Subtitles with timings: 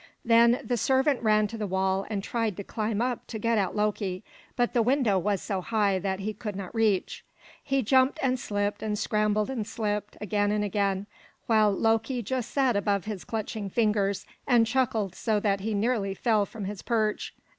[0.25, 3.75] Then the servant ran to the wall and tried to climb up to get at
[3.75, 4.23] Loki;
[4.55, 7.23] but the window was so high that he could not reach.
[7.61, 11.05] He jumped and slipped, scrambled and slipped, again and again,
[11.45, 16.47] while Loki sat just above his clutching fingers, and chuckled so that he nearly fell
[16.47, 17.35] from his perch.